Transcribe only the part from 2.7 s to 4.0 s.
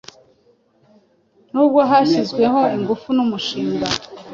ingufu numushinga